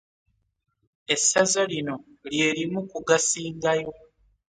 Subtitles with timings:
[1.13, 1.95] Essaza lino
[2.33, 3.91] lye limu ku gasingayo.